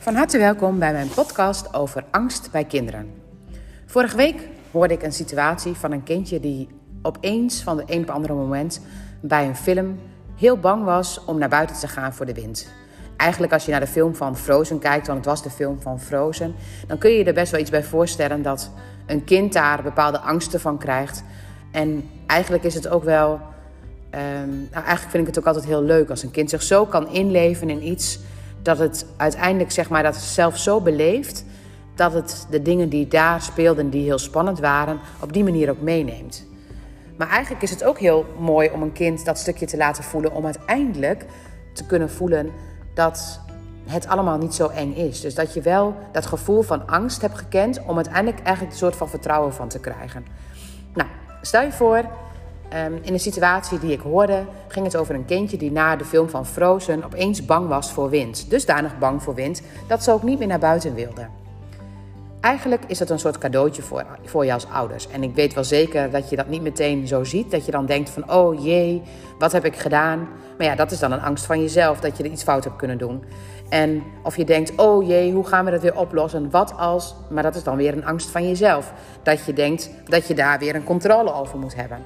[0.00, 3.10] Van harte welkom bij mijn podcast over angst bij kinderen.
[3.86, 6.68] Vorige week hoorde ik een situatie van een kindje die
[7.02, 8.80] opeens van de een op andere moment
[9.20, 9.98] bij een film
[10.36, 12.68] heel bang was om naar buiten te gaan voor de wind.
[13.16, 16.00] Eigenlijk als je naar de film van Frozen kijkt, want het was de film van
[16.00, 16.54] Frozen,
[16.86, 18.70] dan kun je je er best wel iets bij voorstellen dat
[19.06, 21.24] een kind daar bepaalde angsten van krijgt.
[21.72, 25.82] En eigenlijk is het ook wel, um, nou eigenlijk vind ik het ook altijd heel
[25.82, 28.18] leuk als een kind zich zo kan inleven in iets
[28.68, 31.44] dat het uiteindelijk zeg maar dat zelf zo beleeft
[31.94, 35.80] dat het de dingen die daar speelden, die heel spannend waren, op die manier ook
[35.80, 36.46] meeneemt.
[37.16, 40.32] Maar eigenlijk is het ook heel mooi om een kind dat stukje te laten voelen,
[40.32, 41.24] om uiteindelijk
[41.72, 42.50] te kunnen voelen
[42.94, 43.40] dat
[43.86, 45.20] het allemaal niet zo eng is.
[45.20, 48.96] Dus dat je wel dat gevoel van angst hebt gekend om uiteindelijk eigenlijk een soort
[48.96, 50.26] van vertrouwen van te krijgen.
[50.94, 51.08] Nou,
[51.42, 52.04] stel je voor,
[52.68, 56.04] ehm, in een situatie die ik hoorde, ging het over een kindje die na de
[56.04, 58.50] film van Frozen opeens bang was voor wind.
[58.50, 61.26] Dusdanig bang voor wind dat ze ook niet meer naar buiten wilde.
[62.40, 65.08] Eigenlijk is dat een soort cadeautje voor, voor je als ouders.
[65.08, 67.50] En ik weet wel zeker dat je dat niet meteen zo ziet.
[67.50, 69.02] Dat je dan denkt van, oh jee,
[69.38, 70.28] wat heb ik gedaan?
[70.58, 72.76] Maar ja, dat is dan een angst van jezelf, dat je er iets fout hebt
[72.76, 73.24] kunnen doen.
[73.68, 76.50] En of je denkt, oh jee, hoe gaan we dat weer oplossen?
[76.50, 77.14] Wat als?
[77.30, 78.92] Maar dat is dan weer een angst van jezelf.
[79.22, 81.98] Dat je denkt dat je daar weer een controle over moet hebben.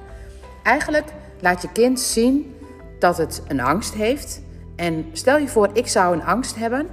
[0.63, 1.07] Eigenlijk
[1.39, 2.55] laat je kind zien
[2.99, 4.41] dat het een angst heeft.
[4.75, 6.87] En stel je voor, ik zou een angst hebben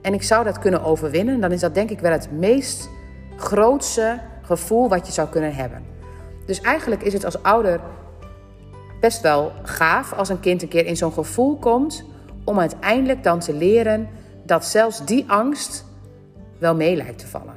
[0.00, 2.88] en ik zou dat kunnen overwinnen, dan is dat denk ik wel het meest
[3.36, 5.82] grootste gevoel wat je zou kunnen hebben.
[6.46, 7.80] Dus eigenlijk is het als ouder
[9.00, 12.04] best wel gaaf als een kind een keer in zo'n gevoel komt
[12.44, 14.08] om uiteindelijk dan te leren
[14.44, 15.84] dat zelfs die angst
[16.58, 17.54] wel mee lijkt te vallen.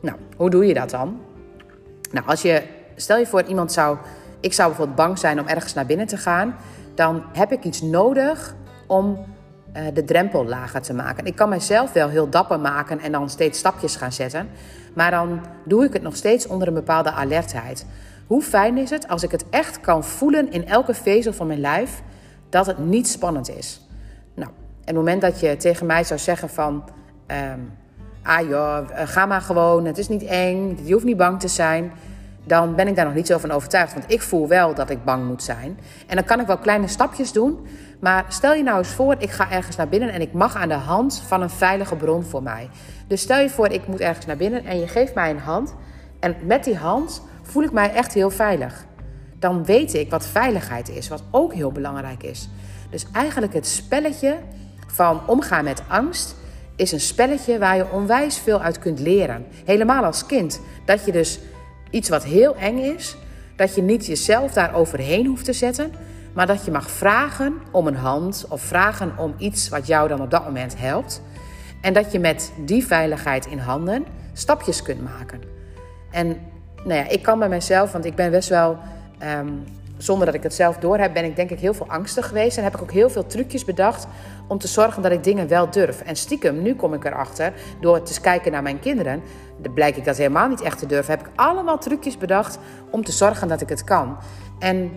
[0.00, 1.20] Nou, hoe doe je dat dan?
[2.12, 2.62] Nou, als je,
[2.96, 3.96] stel je voor iemand zou,
[4.40, 6.54] ik zou bijvoorbeeld bang zijn om ergens naar binnen te gaan,
[6.94, 8.54] dan heb ik iets nodig
[8.86, 9.18] om
[9.76, 11.26] uh, de drempel lager te maken.
[11.26, 14.48] Ik kan mezelf wel heel dapper maken en dan steeds stapjes gaan zetten,
[14.94, 17.86] maar dan doe ik het nog steeds onder een bepaalde alertheid.
[18.26, 21.60] Hoe fijn is het als ik het echt kan voelen in elke vezel van mijn
[21.60, 22.02] lijf
[22.48, 23.80] dat het niet spannend is?
[24.34, 24.50] Nou,
[24.84, 26.84] het moment dat je tegen mij zou zeggen van...
[27.52, 27.72] Um,
[28.22, 31.48] ah joh, eh, ga maar gewoon, het is niet eng, je hoeft niet bang te
[31.48, 31.92] zijn...
[32.46, 33.92] dan ben ik daar nog niet zo van overtuigd.
[33.92, 35.78] Want ik voel wel dat ik bang moet zijn.
[36.06, 37.66] En dan kan ik wel kleine stapjes doen.
[38.00, 40.12] Maar stel je nou eens voor, ik ga ergens naar binnen...
[40.12, 42.68] en ik mag aan de hand van een veilige bron voor mij.
[43.06, 45.74] Dus stel je voor, ik moet ergens naar binnen en je geeft mij een hand...
[46.20, 48.84] en met die hand voel ik mij echt heel veilig.
[49.38, 52.48] Dan weet ik wat veiligheid is, wat ook heel belangrijk is.
[52.90, 54.36] Dus eigenlijk het spelletje
[54.86, 56.36] van omgaan met angst
[56.76, 59.46] is een spelletje waar je onwijs veel uit kunt leren.
[59.64, 60.60] Helemaal als kind.
[60.84, 61.40] Dat je dus
[61.90, 63.16] iets wat heel eng is,
[63.56, 65.92] dat je niet jezelf daar overheen hoeft te zetten,
[66.32, 70.20] maar dat je mag vragen om een hand of vragen om iets wat jou dan
[70.20, 71.22] op dat moment helpt.
[71.80, 75.40] En dat je met die veiligheid in handen stapjes kunt maken.
[76.10, 76.26] En
[76.84, 78.78] nou ja, ik kan bij mezelf, want ik ben best wel
[79.18, 79.48] ehm,
[79.96, 82.56] zonder dat ik het zelf door heb, ben ik denk ik heel veel angstig geweest.
[82.56, 84.06] En heb ik ook heel veel trucjes bedacht
[84.48, 86.00] om te zorgen dat ik dingen wel durf.
[86.00, 89.22] En stiekem, nu kom ik erachter, door te kijken naar mijn kinderen,
[89.74, 91.18] blijk ik dat helemaal niet echt te durven.
[91.18, 92.58] Heb ik allemaal trucjes bedacht
[92.90, 94.16] om te zorgen dat ik het kan.
[94.58, 94.90] En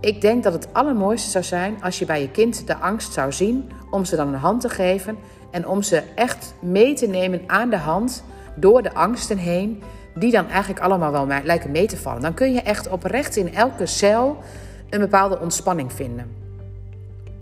[0.00, 3.32] ik denk dat het allermooiste zou zijn als je bij je kind de angst zou
[3.32, 5.18] zien om ze dan een hand te geven
[5.50, 8.24] en om ze echt mee te nemen aan de hand
[8.56, 9.82] door de angsten heen
[10.14, 12.22] die dan eigenlijk allemaal wel lijken mee te vallen.
[12.22, 14.42] Dan kun je echt oprecht in elke cel
[14.90, 16.30] een bepaalde ontspanning vinden.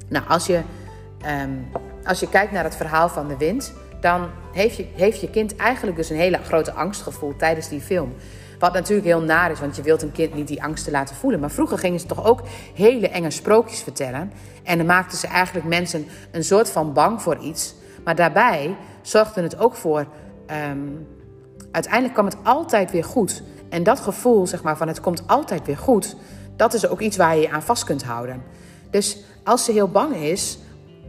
[0.08, 0.60] Nou, als je,
[1.20, 1.50] ehm,
[2.04, 5.56] als je kijkt naar het verhaal van de wind, dan heeft je, heeft je kind
[5.56, 8.14] eigenlijk dus een hele grote angstgevoel tijdens die film.
[8.58, 11.40] Wat natuurlijk heel naar is, want je wilt een kind niet die angsten laten voelen.
[11.40, 12.42] Maar vroeger gingen ze toch ook
[12.74, 14.32] hele enge sprookjes vertellen.
[14.62, 17.74] En dan maakten ze eigenlijk mensen een soort van bang voor iets.
[18.04, 20.06] Maar daarbij zorgde het ook voor
[20.46, 20.78] ehm,
[21.72, 23.42] uiteindelijk kwam het altijd weer goed.
[23.68, 26.16] En dat gevoel, zeg maar, van het komt altijd weer goed,
[26.56, 28.42] dat is ook iets waar je je aan vast kunt houden.
[28.90, 30.58] Dus als ze heel bang is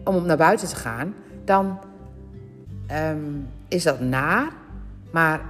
[0.03, 1.15] om naar buiten te gaan,
[1.45, 1.79] dan
[2.87, 3.17] ehm,
[3.67, 4.51] is dat naar.
[5.11, 5.41] Maar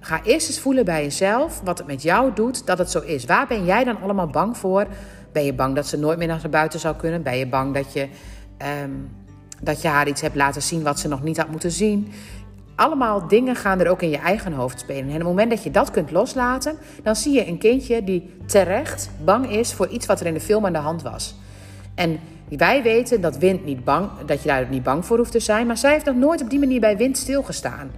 [0.00, 3.24] ga eerst eens voelen bij jezelf wat het met jou doet dat het zo is.
[3.24, 4.86] Waar ben jij dan allemaal bang voor?
[5.32, 7.22] Ben je bang dat ze nooit meer naar buiten zou kunnen?
[7.22, 8.08] Ben je bang dat je,
[8.56, 8.90] ehm,
[9.60, 12.12] dat je haar iets hebt laten zien wat ze nog niet had moeten zien?
[12.78, 15.04] Allemaal dingen gaan er ook in je eigen hoofd spelen.
[15.04, 18.30] En op het moment dat je dat kunt loslaten, dan zie je een kindje die
[18.46, 21.34] terecht bang is voor iets wat er in de film aan de hand was.
[21.94, 25.40] En wij weten dat wind niet bang, dat je daar niet bang voor hoeft te
[25.40, 27.90] zijn, maar zij heeft nog nooit op die manier bij wind stilgestaan.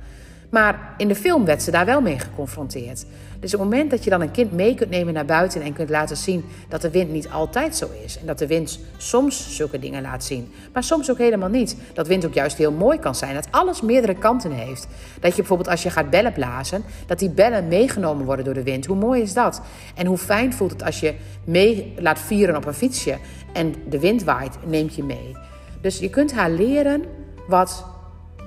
[0.51, 3.05] Maar in de film werd ze daar wel mee geconfronteerd.
[3.41, 5.73] Dus op het moment dat je dan een kind mee kunt nemen naar buiten en
[5.73, 8.19] kunt laten zien dat de wind niet altijd zo is.
[8.19, 11.77] En dat de wind soms zulke dingen laat zien, maar soms ook helemaal niet.
[11.93, 13.35] Dat wind ook juist heel mooi kan zijn.
[13.35, 14.87] Dat alles meerdere kanten heeft.
[15.21, 18.63] Dat je bijvoorbeeld als je gaat bellen blazen, dat die bellen meegenomen worden door de
[18.63, 18.87] wind.
[18.87, 19.63] Hoe mooi is dat?
[19.95, 21.15] En hoe fijn voelt het als je
[21.45, 23.19] mee laat vieren op een fietsje
[23.53, 25.37] en de wind waait, neemt je mee.
[25.81, 27.05] Dus je kunt haar leren
[27.47, 27.85] wat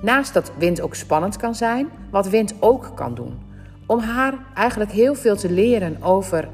[0.04, 3.38] naast dat wind ook spannend kan zijn, wat wind ook kan doen.
[3.86, 6.48] Om haar eigenlijk heel veel te leren over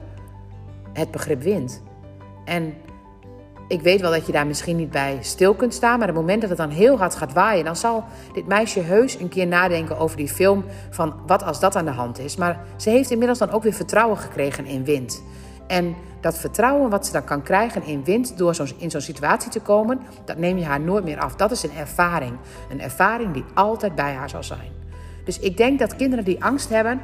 [0.92, 1.82] het begrip wind.
[2.44, 2.74] En
[3.68, 6.24] ik weet wel dat je daar misschien niet bij stil kunt staan, maar op het
[6.24, 9.46] moment dat het dan heel hard gaat waaien, dan zal dit meisje heus een keer
[9.46, 12.36] nadenken over die film van wat als dat aan de hand is.
[12.36, 15.22] Maar ze heeft inmiddels dan ook weer vertrouwen gekregen in wind.
[15.70, 19.50] En dat vertrouwen wat ze dan kan krijgen in wind door zo, in zo'n situatie
[19.50, 21.36] te komen, dat neem je haar nooit meer af.
[21.36, 22.36] Dat is een ervaring.
[22.70, 24.72] Een ervaring die altijd bij haar zal zijn.
[25.24, 27.00] Dus ik denk dat kinderen die angst hebben,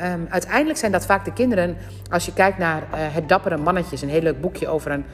[0.00, 1.76] um, uiteindelijk zijn dat vaak de kinderen,
[2.10, 5.04] als je kijkt naar uh, Het Dappere Mannetje, is een heel leuk boekje over een,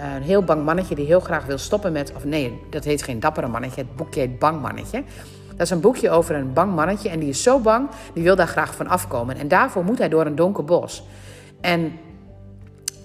[0.00, 3.02] uh, een heel bang mannetje die heel graag wil stoppen met, of nee, dat heet
[3.02, 5.02] geen Dappere Mannetje, het boekje heet Bang Mannetje.
[5.48, 8.36] Dat is een boekje over een bang mannetje en die is zo bang, die wil
[8.36, 9.36] daar graag van afkomen.
[9.36, 11.06] En daarvoor moet hij door een donker bos.
[11.60, 11.92] En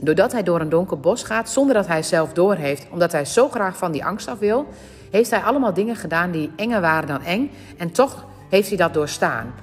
[0.04, 3.50] Doordat hij door een donker bos gaat, zonder dat hij zelf doorheeft, omdat hij zo
[3.50, 4.68] graag van die angst af wil,
[5.12, 7.52] heeft hij allemaal dingen gedaan die enger waren dan eng.
[7.78, 9.54] En toch heeft hij dat doorstaan.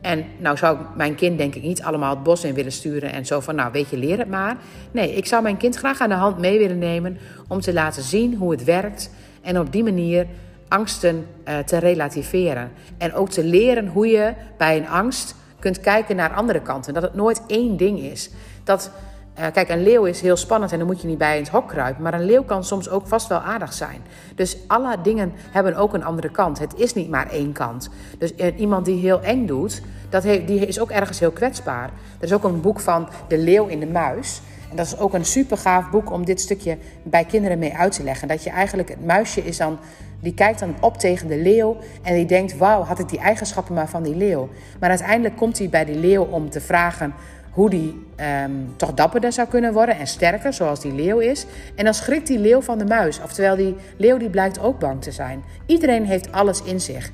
[0.00, 3.12] En nou zou ik mijn kind denk ik niet allemaal het bos in willen sturen
[3.12, 4.56] en zo van, nou weet je, leer het maar.
[4.90, 8.02] Nee, ik zou mijn kind graag aan de hand mee willen nemen om te laten
[8.02, 9.10] zien hoe het werkt
[9.42, 10.26] en op die manier
[10.68, 12.70] angsten uh, te relativeren.
[12.98, 16.94] En ook te leren hoe je bij een angst kunt kijken naar andere kanten.
[16.94, 18.30] Dat het nooit één ding is.
[18.64, 18.90] Dat
[19.38, 21.52] uh, kijk, een leeuw is heel spannend en dan moet je niet bij in het
[21.52, 22.02] hok kruipen.
[22.02, 24.00] Maar een leeuw kan soms ook vast wel aardig zijn.
[24.34, 26.58] Dus alle dingen hebben ook een andere kant.
[26.58, 27.90] Het is niet maar één kant.
[28.18, 31.90] Dus uh, iemand die heel eng doet, dat die is ook ergens heel kwetsbaar.
[32.18, 34.40] Er is ook een boek van De Leeuw in de Muis.
[34.70, 37.92] En dat is ook een super gaaf boek om dit stukje bij kinderen mee uit
[37.92, 38.28] te leggen.
[38.28, 39.78] Dat je eigenlijk, het muisje is dan,
[40.20, 43.74] die kijkt dan op tegen de leeuw en die denkt, wauw, had ik die eigenschappen
[43.74, 44.48] maar van die leeuw.
[44.80, 47.14] Maar uiteindelijk komt hij bij die leeuw om te vragen,
[47.56, 48.06] hoe die
[48.44, 51.46] um, toch dapperder zou kunnen worden en sterker, zoals die leeuw is.
[51.74, 53.20] En dan schrikt die leeuw van de muis.
[53.22, 55.42] Oftewel, die leeuw die blijkt ook bang te zijn.
[55.66, 57.10] Iedereen heeft alles in zich.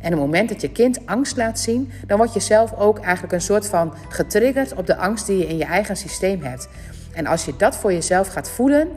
[0.00, 2.98] En op het moment dat je kind angst laat zien, dan word je zelf ook
[2.98, 6.68] eigenlijk een soort van getriggerd op de angst die je in je eigen systeem hebt.
[7.12, 8.88] En als je dat voor jezelf gaat voelen,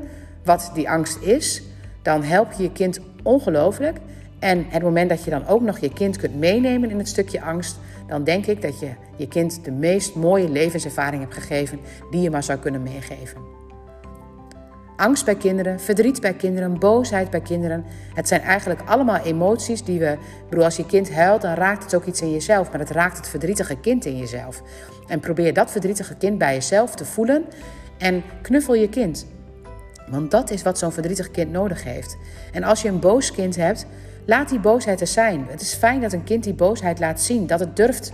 [0.44, 1.64] wat die angst is,
[2.02, 3.98] dan help je je kind ongelooflijk.
[4.44, 7.42] En het moment dat je dan ook nog je kind kunt meenemen in het stukje
[7.42, 11.80] angst, dan denk ik dat je je kind de meest mooie levenservaring hebt gegeven
[12.12, 13.42] die je maar zou kunnen meegeven.
[14.96, 17.86] Angst bij kinderen, verdriet bij kinderen, boosheid bij kinderen.
[18.14, 20.18] Het zijn eigenlijk allemaal emoties die we.
[20.50, 23.18] Bedoel, als je kind huilt, dan raakt het ook iets in jezelf, maar het raakt
[23.18, 24.62] het verdrietige kind in jezelf.
[25.08, 27.46] En probeer dat verdrietige kind bij jezelf te voelen
[27.98, 29.26] en knuffel je kind.
[30.10, 32.18] Want dat is wat zo'n verdrietig kind nodig heeft.
[32.52, 33.86] En als je een boos kind hebt,
[34.26, 35.46] Laat die boosheid er zijn.
[35.50, 38.14] Het is fijn dat een kind die boosheid laat zien, dat het durft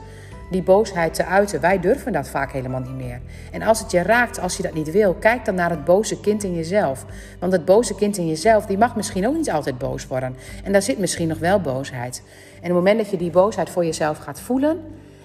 [0.50, 1.62] die boosheid te uiten.
[1.62, 3.22] Wij durven dat vaak helemaal niet meer.
[3.52, 6.20] En als het je raakt, als je dat niet wil, kijk dan naar het boze
[6.20, 7.06] kind in jezelf.
[7.40, 10.36] Want het boze kind in jezelf, die mag misschien ook niet altijd boos worden.
[10.64, 12.24] En daar zit misschien nog wel boosheid.
[12.54, 14.80] En op het moment dat je die boosheid voor jezelf gaat voelen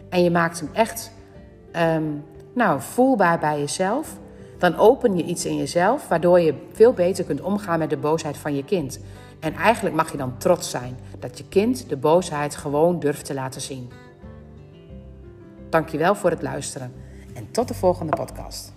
[0.08, 1.10] en je maakt hem echt
[1.96, 4.18] um, nou, voelbaar bij jezelf,
[4.58, 8.36] dan open je iets in jezelf waardoor je veel beter kunt omgaan met de boosheid
[8.36, 9.00] van je kind.
[9.44, 13.34] En eigenlijk mag je dan trots zijn dat je kind de boosheid gewoon durft te
[13.34, 13.90] laten zien.
[15.70, 16.92] Dankjewel voor het luisteren
[17.34, 18.72] en tot de volgende podcast.